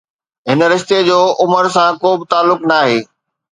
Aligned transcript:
هن 0.49 0.59
رشتي 0.71 0.97
جو 1.09 1.19
عمر 1.41 1.65
سان 1.75 1.91
ڪو 2.01 2.09
به 2.19 2.25
تعلق 2.33 2.59
ناهي. 2.69 2.99